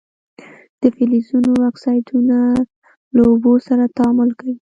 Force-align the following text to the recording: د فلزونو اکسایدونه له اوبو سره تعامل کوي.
د 0.81 0.83
فلزونو 0.95 1.51
اکسایدونه 1.69 2.37
له 3.15 3.21
اوبو 3.29 3.53
سره 3.67 3.83
تعامل 3.97 4.29
کوي. 4.39 4.55